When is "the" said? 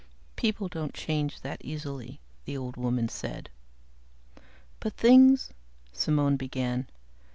2.45-2.57